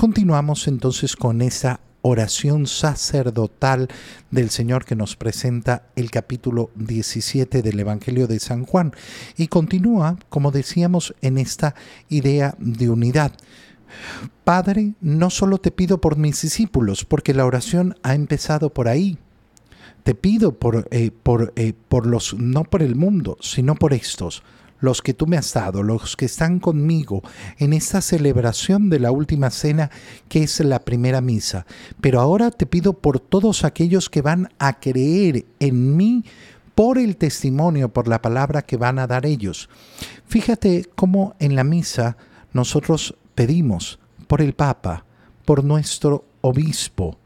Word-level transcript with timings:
Continuamos 0.00 0.68
entonces 0.68 1.16
con 1.16 1.42
esa 1.42 1.80
oración 2.02 2.68
sacerdotal 2.68 3.88
del 4.30 4.48
Señor 4.48 4.84
que 4.84 4.94
nos 4.94 5.16
presenta 5.16 5.88
el 5.96 6.12
capítulo 6.12 6.70
17 6.76 7.62
del 7.62 7.80
Evangelio 7.80 8.28
de 8.28 8.38
San 8.38 8.64
Juan 8.64 8.92
y 9.36 9.48
continúa, 9.48 10.16
como 10.28 10.52
decíamos, 10.52 11.16
en 11.20 11.36
esta 11.36 11.74
idea 12.08 12.54
de 12.60 12.88
unidad. 12.88 13.32
Padre, 14.44 14.92
no 15.00 15.30
solo 15.30 15.58
te 15.58 15.72
pido 15.72 16.00
por 16.00 16.16
mis 16.16 16.42
discípulos, 16.42 17.04
porque 17.04 17.34
la 17.34 17.44
oración 17.44 17.96
ha 18.04 18.14
empezado 18.14 18.72
por 18.72 18.86
ahí. 18.86 19.18
Te 20.04 20.14
pido 20.14 20.52
por, 20.52 20.86
eh, 20.92 21.10
por, 21.10 21.52
eh, 21.56 21.72
por 21.88 22.06
los, 22.06 22.34
no 22.34 22.62
por 22.62 22.82
el 22.82 22.94
mundo, 22.94 23.36
sino 23.40 23.74
por 23.74 23.92
estos, 23.92 24.44
los 24.80 25.02
que 25.02 25.14
tú 25.14 25.26
me 25.26 25.36
has 25.36 25.52
dado, 25.52 25.82
los 25.82 26.16
que 26.16 26.26
están 26.26 26.60
conmigo 26.60 27.22
en 27.58 27.72
esta 27.72 28.00
celebración 28.00 28.90
de 28.90 29.00
la 29.00 29.10
última 29.10 29.50
cena 29.50 29.90
que 30.28 30.42
es 30.42 30.60
la 30.60 30.80
primera 30.80 31.20
misa. 31.20 31.66
Pero 32.00 32.20
ahora 32.20 32.50
te 32.50 32.66
pido 32.66 32.92
por 32.94 33.20
todos 33.20 33.64
aquellos 33.64 34.08
que 34.08 34.22
van 34.22 34.50
a 34.58 34.78
creer 34.80 35.46
en 35.58 35.96
mí 35.96 36.24
por 36.74 36.98
el 36.98 37.16
testimonio, 37.16 37.88
por 37.88 38.06
la 38.06 38.22
palabra 38.22 38.62
que 38.62 38.76
van 38.76 38.98
a 38.98 39.06
dar 39.06 39.26
ellos. 39.26 39.68
Fíjate 40.26 40.84
cómo 40.94 41.34
en 41.40 41.56
la 41.56 41.64
misa 41.64 42.16
nosotros 42.52 43.16
pedimos 43.34 43.98
por 44.28 44.40
el 44.42 44.52
Papa, 44.52 45.04
por 45.44 45.64
nuestro 45.64 46.24
obispo, 46.40 47.18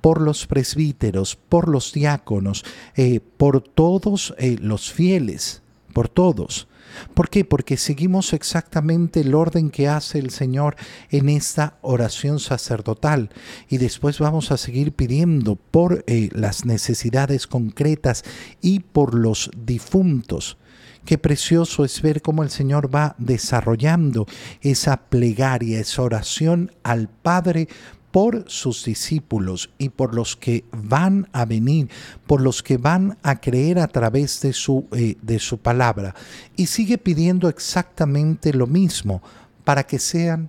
por 0.00 0.20
los 0.20 0.46
presbíteros, 0.46 1.36
por 1.36 1.68
los 1.68 1.92
diáconos, 1.92 2.64
eh, 2.94 3.20
por 3.20 3.60
todos 3.62 4.34
eh, 4.38 4.56
los 4.60 4.92
fieles, 4.92 5.62
por 5.92 6.08
todos. 6.08 6.68
¿Por 7.14 7.28
qué? 7.28 7.44
Porque 7.44 7.76
seguimos 7.76 8.32
exactamente 8.32 9.20
el 9.20 9.34
orden 9.34 9.70
que 9.70 9.88
hace 9.88 10.18
el 10.18 10.30
Señor 10.30 10.76
en 11.10 11.28
esta 11.28 11.78
oración 11.82 12.38
sacerdotal 12.38 13.30
y 13.68 13.78
después 13.78 14.18
vamos 14.18 14.52
a 14.52 14.56
seguir 14.56 14.92
pidiendo 14.92 15.56
por 15.56 16.04
eh, 16.06 16.28
las 16.32 16.64
necesidades 16.64 17.46
concretas 17.46 18.24
y 18.60 18.80
por 18.80 19.14
los 19.14 19.50
difuntos. 19.56 20.56
Qué 21.04 21.16
precioso 21.18 21.84
es 21.84 22.02
ver 22.02 22.20
cómo 22.20 22.42
el 22.42 22.50
Señor 22.50 22.94
va 22.94 23.14
desarrollando 23.18 24.26
esa 24.60 25.08
plegaria, 25.08 25.80
esa 25.80 26.02
oración 26.02 26.72
al 26.82 27.08
Padre 27.08 27.68
por 28.10 28.44
sus 28.48 28.84
discípulos 28.84 29.70
y 29.78 29.90
por 29.90 30.14
los 30.14 30.36
que 30.36 30.64
van 30.72 31.28
a 31.32 31.44
venir, 31.44 31.88
por 32.26 32.40
los 32.40 32.62
que 32.62 32.76
van 32.76 33.18
a 33.22 33.40
creer 33.40 33.78
a 33.78 33.88
través 33.88 34.40
de 34.40 34.52
su, 34.52 34.86
eh, 34.92 35.16
de 35.22 35.38
su 35.38 35.58
palabra. 35.58 36.14
Y 36.56 36.66
sigue 36.66 36.98
pidiendo 36.98 37.48
exactamente 37.48 38.52
lo 38.52 38.66
mismo, 38.66 39.22
para 39.64 39.84
que 39.84 39.98
sean 39.98 40.48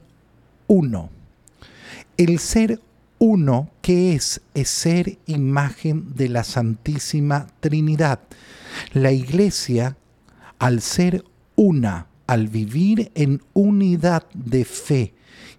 uno. 0.68 1.10
El 2.18 2.40
ser 2.40 2.82
uno, 3.20 3.70
que 3.82 4.16
es? 4.16 4.42
Es 4.56 4.70
ser 4.70 5.20
imagen 5.28 6.16
de 6.16 6.30
la 6.30 6.44
Santísima 6.44 7.48
Trinidad. 7.60 8.20
La 8.94 9.12
iglesia, 9.12 9.96
al 10.58 10.82
ser 10.82 11.24
una, 11.56 12.08
al 12.26 12.48
vivir 12.48 13.12
en 13.14 13.44
unidad 13.54 14.26
de 14.34 14.66
fe, 14.66 15.14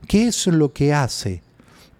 ¿qué 0.08 0.26
es 0.26 0.46
lo 0.48 0.72
que 0.72 0.92
hace? 0.92 1.42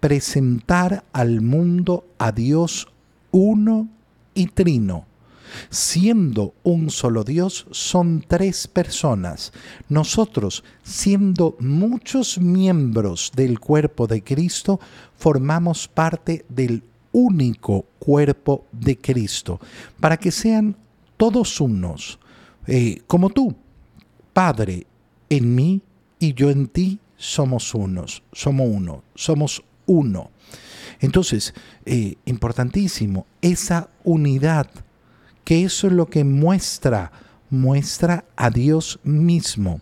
Presentar 0.03 1.05
al 1.13 1.39
mundo 1.39 2.05
a 2.17 2.33
Dios 2.33 2.89
uno 3.31 3.87
y 4.33 4.47
trino. 4.47 5.05
Siendo 5.69 6.55
un 6.63 6.89
solo 6.89 7.23
Dios, 7.23 7.67
son 7.71 8.21
tres 8.27 8.67
personas. 8.67 9.53
Nosotros, 9.87 10.65
siendo 10.83 11.55
muchos 11.61 12.37
miembros 12.37 13.31
del 13.33 13.61
cuerpo 13.61 14.05
de 14.05 14.21
Cristo, 14.21 14.81
formamos 15.15 15.87
parte 15.87 16.43
del 16.49 16.83
único 17.13 17.85
cuerpo 17.97 18.65
de 18.73 18.97
Cristo, 18.97 19.61
para 20.01 20.17
que 20.17 20.31
sean 20.31 20.75
todos 21.15 21.61
unos, 21.61 22.19
eh, 22.67 22.99
como 23.07 23.29
tú, 23.29 23.55
Padre, 24.33 24.85
en 25.29 25.55
mí 25.55 25.81
y 26.19 26.33
yo 26.33 26.49
en 26.49 26.67
ti, 26.67 26.99
somos 27.15 27.73
unos, 27.73 28.21
somos 28.33 28.67
uno, 28.69 29.01
somos 29.15 29.63
uno. 29.85 30.31
Entonces, 30.99 31.53
eh, 31.85 32.15
importantísimo, 32.25 33.25
esa 33.41 33.89
unidad, 34.03 34.69
que 35.43 35.63
eso 35.63 35.87
es 35.87 35.93
lo 35.93 36.07
que 36.07 36.23
muestra, 36.23 37.11
muestra 37.49 38.25
a 38.35 38.49
Dios 38.49 38.99
mismo, 39.03 39.81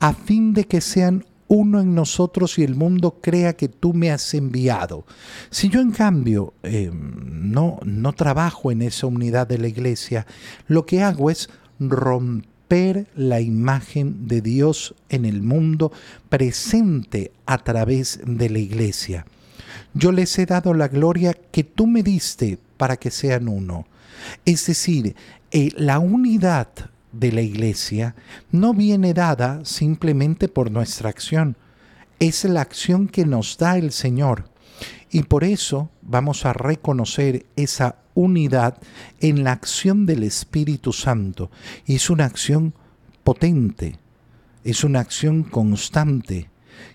a 0.00 0.14
fin 0.14 0.54
de 0.54 0.64
que 0.64 0.80
sean 0.80 1.24
uno 1.48 1.80
en 1.80 1.94
nosotros 1.94 2.58
y 2.58 2.64
el 2.64 2.74
mundo 2.74 3.18
crea 3.20 3.54
que 3.54 3.68
tú 3.68 3.92
me 3.92 4.10
has 4.10 4.32
enviado. 4.34 5.04
Si 5.50 5.68
yo 5.68 5.80
en 5.80 5.92
cambio 5.92 6.54
eh, 6.62 6.90
no, 6.92 7.78
no 7.84 8.12
trabajo 8.14 8.72
en 8.72 8.82
esa 8.82 9.06
unidad 9.06 9.46
de 9.46 9.58
la 9.58 9.68
iglesia, 9.68 10.26
lo 10.66 10.86
que 10.86 11.02
hago 11.02 11.30
es 11.30 11.50
romper 11.78 12.53
la 13.14 13.40
imagen 13.40 14.28
de 14.28 14.40
Dios 14.40 14.94
en 15.08 15.24
el 15.24 15.42
mundo 15.42 15.92
presente 16.28 17.32
a 17.46 17.58
través 17.58 18.20
de 18.24 18.50
la 18.50 18.58
iglesia 18.58 19.26
yo 19.94 20.10
les 20.10 20.36
he 20.38 20.44
dado 20.44 20.74
la 20.74 20.88
gloria 20.88 21.34
que 21.34 21.62
tú 21.62 21.86
me 21.86 22.02
diste 22.02 22.58
para 22.76 22.96
que 22.96 23.10
sean 23.10 23.48
uno. 23.48 23.86
Es 24.44 24.66
decir, 24.66 25.14
eh, 25.52 25.70
la 25.76 26.00
unidad 26.00 26.68
de 27.12 27.30
la 27.30 27.42
iglesia 27.42 28.16
no 28.50 28.74
viene 28.74 29.14
dada 29.14 29.64
simplemente 29.64 30.48
por 30.48 30.70
nuestra 30.70 31.08
acción, 31.08 31.56
es 32.18 32.44
la 32.44 32.60
acción 32.60 33.06
que 33.06 33.24
nos 33.24 33.56
da 33.56 33.78
el 33.78 33.92
Señor. 33.92 34.50
Y 35.10 35.22
por 35.22 35.44
eso 35.44 35.90
vamos 36.02 36.44
a 36.44 36.52
reconocer 36.52 37.46
esa 37.56 37.96
unidad 38.14 38.78
en 39.20 39.44
la 39.44 39.52
acción 39.52 40.06
del 40.06 40.22
Espíritu 40.22 40.92
Santo. 40.92 41.50
Y 41.86 41.96
es 41.96 42.10
una 42.10 42.24
acción 42.24 42.74
potente, 43.22 43.98
es 44.64 44.84
una 44.84 45.00
acción 45.00 45.42
constante. 45.42 46.50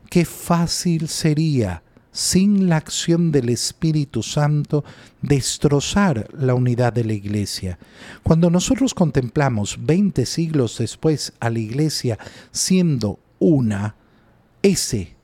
Qué 0.09 0.25
fácil 0.25 1.07
sería 1.07 1.83
sin 2.11 2.67
la 2.67 2.77
acción 2.77 3.31
del 3.31 3.49
Espíritu 3.49 4.23
Santo, 4.23 4.83
destrozar 5.21 6.27
la 6.33 6.55
unidad 6.55 6.91
de 6.91 7.05
la 7.05 7.13
iglesia. 7.13 7.77
Cuando 8.23 8.49
nosotros 8.49 8.93
contemplamos 8.93 9.77
20 9.79 10.25
siglos 10.25 10.77
después 10.79 11.33
a 11.39 11.49
la 11.49 11.59
iglesia 11.59 12.17
siendo 12.51 13.19
una, 13.37 13.95
ese, 14.63 15.15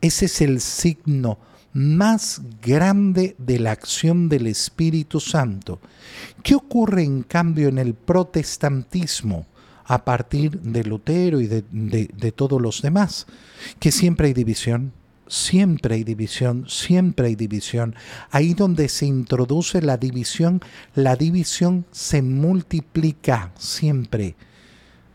ese 0.00 0.26
es 0.26 0.40
el 0.40 0.60
signo 0.60 1.38
más 1.72 2.42
grande 2.60 3.34
de 3.38 3.58
la 3.58 3.72
acción 3.72 4.28
del 4.28 4.46
Espíritu 4.46 5.20
Santo. 5.20 5.80
¿Qué 6.42 6.54
ocurre 6.54 7.02
en 7.02 7.22
cambio 7.22 7.68
en 7.68 7.78
el 7.78 7.94
protestantismo? 7.94 9.46
a 9.84 10.04
partir 10.04 10.60
de 10.60 10.84
Lutero 10.84 11.40
y 11.40 11.48
de, 11.48 11.64
de 11.70 12.32
todos 12.32 12.62
los 12.62 12.80
demás, 12.82 13.26
que 13.78 13.90
siempre 13.90 14.28
hay 14.28 14.32
división, 14.32 14.92
siempre 15.32 15.94
hay 15.94 16.04
división, 16.04 16.66
siempre 16.68 17.28
hay 17.28 17.36
división. 17.36 17.94
Ahí 18.30 18.54
donde 18.54 18.88
se 18.88 19.06
introduce 19.06 19.80
la 19.80 19.96
división, 19.96 20.60
la 20.94 21.16
división 21.16 21.86
se 21.90 22.22
multiplica 22.22 23.52
siempre. 23.58 24.36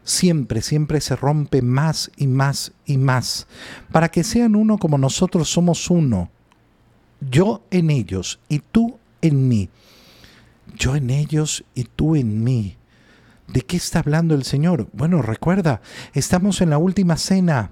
Siempre, 0.04 0.62
siempre 0.62 1.02
se 1.02 1.16
rompe 1.16 1.62
más 1.62 2.12
y 2.16 2.28
más 2.28 2.72
y 2.86 2.98
más. 2.98 3.46
Para 3.92 4.10
que 4.10 4.24
sean 4.24 4.56
uno 4.56 4.78
como 4.78 4.98
nosotros 4.98 5.50
somos 5.50 5.90
uno. 5.90 6.32
Yo 7.22 7.64
en 7.72 7.90
ellos 7.90 8.40
y 8.50 8.60
tú 8.60 9.00
en 9.22 9.48
mí. 9.48 9.70
Yo 10.76 10.96
en 10.96 11.10
ellos 11.10 11.64
y 11.74 11.86
tú 11.86 12.16
en 12.16 12.44
mí. 12.44 12.78
¿De 13.48 13.62
qué 13.62 13.78
está 13.78 14.00
hablando 14.00 14.36
el 14.36 14.44
Señor? 14.44 14.88
Bueno, 14.94 15.22
recuerda, 15.22 15.82
estamos 16.14 16.62
en 16.62 16.70
la 16.70 16.78
última 16.78 17.18
cena 17.18 17.72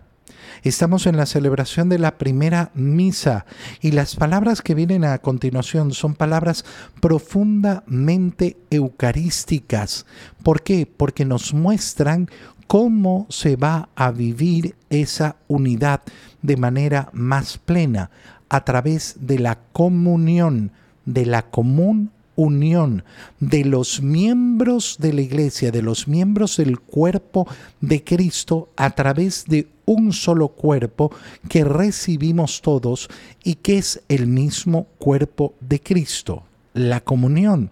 Estamos 0.64 1.06
en 1.06 1.18
la 1.18 1.26
celebración 1.26 1.90
de 1.90 2.00
la 2.00 2.18
primera 2.18 2.72
misa 2.74 3.46
y 3.82 3.92
las 3.92 4.16
palabras 4.16 4.62
que 4.62 4.76
vienen 4.76 5.04
a 5.06 5.18
continuación 5.20 5.94
son 5.94 6.16
palabras 6.16 6.66
profundamente 7.02 8.58
eucarísticas. 8.70 10.06
¿Por 10.44 10.64
qué? 10.64 10.88
Porque 10.88 11.26
nos 11.26 11.54
muestran 11.54 12.30
cómo 12.68 13.28
se 13.30 13.56
va 13.56 13.90
a 13.96 14.12
vivir 14.12 14.76
esa 14.90 15.36
unidad 15.48 16.02
de 16.42 16.58
manera 16.58 17.10
más 17.14 17.58
plena 17.58 18.10
a 18.56 18.64
través 18.64 19.16
de 19.20 19.40
la 19.40 19.60
comunión, 19.74 20.72
de 21.06 21.26
la 21.26 21.44
común 21.44 22.12
unión 22.36 23.04
de 23.40 23.64
los 23.64 24.02
miembros 24.02 24.98
de 25.00 25.14
la 25.14 25.22
iglesia, 25.22 25.72
de 25.72 25.82
los 25.82 26.08
miembros 26.08 26.58
del 26.58 26.80
cuerpo 26.80 27.48
de 27.82 28.04
Cristo 28.04 28.70
a 28.76 28.92
través 28.92 29.46
de 29.46 29.68
un 29.86 30.12
solo 30.12 30.50
cuerpo 30.50 31.12
que 31.48 31.64
recibimos 31.64 32.62
todos 32.62 33.10
y 33.44 33.56
que 33.56 33.78
es 33.78 34.02
el 34.10 34.28
mismo 34.28 34.88
cuerpo 34.98 35.54
de 35.62 35.80
Cristo, 35.80 36.44
la 36.74 37.02
comunión. 37.02 37.72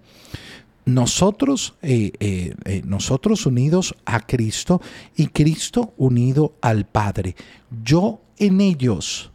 Nosotros, 0.86 1.76
eh, 1.82 2.12
eh, 2.20 2.56
eh, 2.66 2.82
nosotros 2.86 3.46
unidos 3.46 3.96
a 4.06 4.20
Cristo 4.20 4.82
y 5.16 5.28
Cristo 5.28 5.94
unido 5.98 6.56
al 6.62 6.86
Padre. 6.86 7.36
Yo 7.84 8.22
en 8.38 8.60
ellos, 8.60 9.33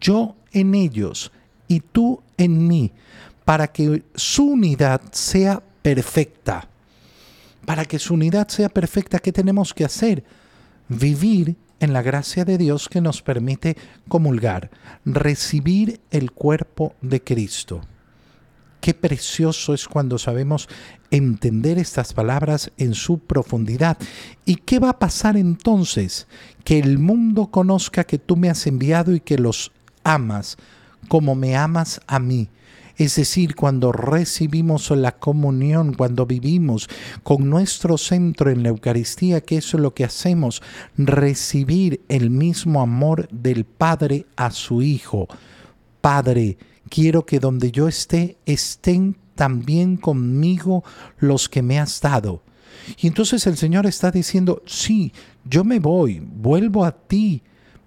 yo 0.00 0.36
en 0.52 0.74
ellos 0.74 1.32
y 1.68 1.80
tú 1.80 2.22
en 2.36 2.66
mí, 2.66 2.92
para 3.44 3.68
que 3.68 4.02
su 4.14 4.44
unidad 4.44 5.00
sea 5.12 5.62
perfecta. 5.82 6.68
Para 7.64 7.84
que 7.84 7.98
su 7.98 8.14
unidad 8.14 8.48
sea 8.48 8.68
perfecta, 8.68 9.18
¿qué 9.18 9.32
tenemos 9.32 9.72
que 9.72 9.84
hacer? 9.84 10.24
Vivir 10.88 11.56
en 11.80 11.92
la 11.92 12.02
gracia 12.02 12.44
de 12.44 12.58
Dios 12.58 12.88
que 12.88 13.00
nos 13.00 13.22
permite 13.22 13.76
comulgar, 14.08 14.70
recibir 15.04 16.00
el 16.10 16.32
cuerpo 16.32 16.94
de 17.00 17.22
Cristo. 17.22 17.82
Qué 18.82 18.94
precioso 18.94 19.74
es 19.74 19.86
cuando 19.86 20.18
sabemos 20.18 20.68
entender 21.12 21.78
estas 21.78 22.12
palabras 22.12 22.72
en 22.78 22.94
su 22.94 23.20
profundidad. 23.20 23.96
¿Y 24.44 24.56
qué 24.56 24.80
va 24.80 24.90
a 24.90 24.98
pasar 24.98 25.36
entonces? 25.36 26.26
Que 26.64 26.80
el 26.80 26.98
mundo 26.98 27.46
conozca 27.46 28.02
que 28.02 28.18
tú 28.18 28.36
me 28.36 28.50
has 28.50 28.66
enviado 28.66 29.14
y 29.14 29.20
que 29.20 29.38
los 29.38 29.70
amas 30.02 30.56
como 31.06 31.36
me 31.36 31.54
amas 31.54 32.00
a 32.08 32.18
mí. 32.18 32.48
Es 32.96 33.14
decir, 33.14 33.54
cuando 33.54 33.92
recibimos 33.92 34.90
la 34.90 35.12
comunión, 35.12 35.94
cuando 35.94 36.26
vivimos 36.26 36.88
con 37.22 37.48
nuestro 37.48 37.96
centro 37.98 38.50
en 38.50 38.64
la 38.64 38.70
Eucaristía, 38.70 39.42
que 39.42 39.58
es 39.58 39.74
lo 39.74 39.94
que 39.94 40.04
hacemos, 40.04 40.60
recibir 40.96 42.00
el 42.08 42.30
mismo 42.30 42.82
amor 42.82 43.28
del 43.30 43.64
Padre 43.64 44.26
a 44.34 44.50
su 44.50 44.82
Hijo. 44.82 45.28
Padre, 46.00 46.58
quiero 46.88 47.24
que 47.24 47.38
donde 47.38 47.70
yo 47.70 47.88
esté 47.88 48.36
estén 48.46 49.16
también 49.34 49.96
conmigo 49.96 50.84
los 51.18 51.48
que 51.48 51.62
me 51.62 51.78
has 51.78 52.00
dado. 52.00 52.42
Y 52.98 53.06
entonces 53.06 53.46
el 53.46 53.56
Señor 53.56 53.86
está 53.86 54.10
diciendo, 54.10 54.62
sí, 54.66 55.12
yo 55.44 55.64
me 55.64 55.78
voy, 55.78 56.20
vuelvo 56.20 56.84
a 56.84 56.92
ti, 56.92 57.42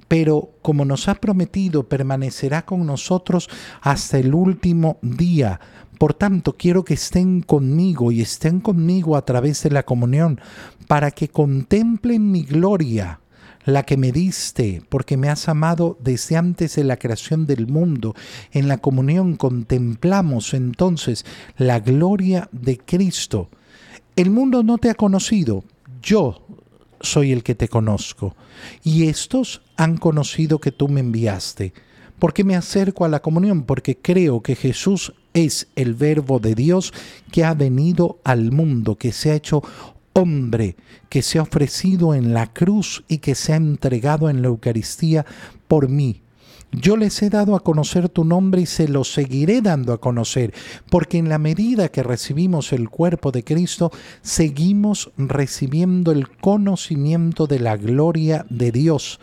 pero 0.07 0.51
como 0.61 0.85
nos 0.85 1.07
ha 1.07 1.15
prometido, 1.15 1.87
permanecerá 1.87 2.65
con 2.65 2.85
nosotros 2.85 3.49
hasta 3.81 4.17
el 4.17 4.33
último 4.33 4.97
día. 5.01 5.59
Por 5.97 6.13
tanto, 6.13 6.53
quiero 6.57 6.83
que 6.83 6.93
estén 6.93 7.41
conmigo 7.41 8.11
y 8.11 8.21
estén 8.21 8.59
conmigo 8.59 9.15
a 9.15 9.25
través 9.25 9.63
de 9.63 9.71
la 9.71 9.83
comunión, 9.83 10.39
para 10.87 11.11
que 11.11 11.29
contemplen 11.29 12.31
mi 12.31 12.43
gloria 12.43 13.19
la 13.65 13.83
que 13.83 13.97
me 13.97 14.11
diste, 14.11 14.81
porque 14.89 15.17
me 15.17 15.29
has 15.29 15.49
amado 15.49 15.97
desde 15.99 16.37
antes 16.37 16.75
de 16.75 16.83
la 16.83 16.97
creación 16.97 17.45
del 17.45 17.67
mundo. 17.67 18.15
En 18.51 18.67
la 18.67 18.77
comunión 18.77 19.35
contemplamos 19.35 20.53
entonces 20.53 21.25
la 21.57 21.79
gloria 21.79 22.47
de 22.51 22.77
Cristo. 22.77 23.49
El 24.15 24.29
mundo 24.29 24.63
no 24.63 24.77
te 24.77 24.89
ha 24.89 24.95
conocido, 24.95 25.63
yo 26.01 26.41
soy 27.01 27.31
el 27.31 27.43
que 27.43 27.55
te 27.55 27.67
conozco, 27.67 28.35
y 28.83 29.07
estos 29.07 29.61
han 29.75 29.97
conocido 29.97 30.59
que 30.59 30.71
tú 30.71 30.87
me 30.87 31.01
enviaste. 31.01 31.73
¿Por 32.19 32.33
qué 32.33 32.45
me 32.45 32.55
acerco 32.55 33.03
a 33.03 33.09
la 33.09 33.21
comunión? 33.21 33.63
Porque 33.63 33.97
creo 33.97 34.41
que 34.41 34.55
Jesús 34.55 35.13
es 35.33 35.67
el 35.75 35.93
verbo 35.93 36.39
de 36.39 36.55
Dios 36.55 36.93
que 37.31 37.43
ha 37.43 37.53
venido 37.53 38.19
al 38.23 38.53
mundo, 38.53 38.95
que 38.95 39.11
se 39.11 39.31
ha 39.31 39.35
hecho 39.35 39.61
hombre 40.15 40.75
que 41.09 41.21
se 41.21 41.37
ha 41.37 41.43
ofrecido 41.43 42.13
en 42.13 42.33
la 42.33 42.47
cruz 42.47 43.03
y 43.07 43.19
que 43.19 43.35
se 43.35 43.53
ha 43.53 43.57
entregado 43.57 44.29
en 44.29 44.41
la 44.41 44.47
Eucaristía 44.47 45.25
por 45.67 45.89
mí. 45.89 46.21
Yo 46.71 46.97
les 46.97 47.21
he 47.21 47.29
dado 47.29 47.55
a 47.55 47.61
conocer 47.61 48.09
tu 48.09 48.25
nombre 48.25 48.61
y 48.61 48.65
se 48.65 48.87
lo 48.87 49.03
seguiré 49.03 49.61
dando 49.61 49.93
a 49.93 50.01
conocer, 50.01 50.53
porque 50.89 51.17
en 51.17 51.29
la 51.29 51.37
medida 51.37 51.89
que 51.89 52.03
recibimos 52.03 52.73
el 52.73 52.89
cuerpo 52.89 53.31
de 53.31 53.43
Cristo, 53.43 53.91
seguimos 54.21 55.11
recibiendo 55.17 56.11
el 56.11 56.29
conocimiento 56.29 57.47
de 57.47 57.59
la 57.59 57.77
gloria 57.77 58.45
de 58.49 58.71
Dios. 58.71 59.19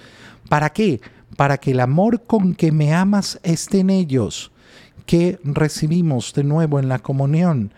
¿Para 0.48 0.70
qué? 0.70 1.00
Para 1.36 1.58
que 1.58 1.72
el 1.72 1.80
amor 1.80 2.22
con 2.22 2.54
que 2.54 2.72
me 2.72 2.94
amas 2.94 3.38
esté 3.42 3.80
en 3.80 3.90
ellos, 3.90 4.50
que 5.04 5.38
recibimos 5.42 6.32
de 6.34 6.44
nuevo 6.44 6.78
en 6.78 6.88
la 6.88 7.00
comunión 7.00 7.72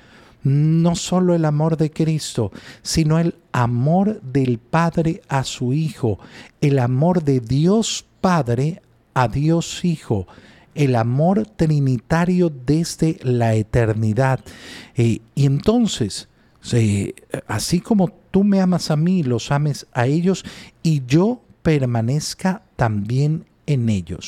no 0.44 0.94
solo 0.94 1.34
el 1.34 1.44
amor 1.44 1.76
de 1.76 1.90
Cristo, 1.90 2.52
sino 2.82 3.18
el 3.18 3.34
amor 3.52 4.20
del 4.22 4.58
Padre 4.58 5.22
a 5.28 5.42
su 5.42 5.72
Hijo, 5.72 6.18
el 6.60 6.78
amor 6.78 7.24
de 7.24 7.40
Dios 7.40 8.04
Padre 8.20 8.82
a 9.14 9.28
Dios 9.28 9.84
Hijo, 9.84 10.26
el 10.74 10.96
amor 10.96 11.46
trinitario 11.46 12.50
desde 12.50 13.18
la 13.22 13.54
eternidad. 13.54 14.40
Eh, 14.94 15.20
y 15.34 15.46
entonces, 15.46 16.28
así 17.46 17.80
como 17.80 18.08
tú 18.30 18.44
me 18.44 18.60
amas 18.60 18.90
a 18.90 18.96
mí, 18.96 19.22
los 19.22 19.50
ames 19.50 19.86
a 19.92 20.06
ellos, 20.06 20.44
y 20.82 21.02
yo 21.06 21.40
permanezca 21.62 22.62
también 22.76 23.46
en 23.66 23.88
ellos. 23.88 24.22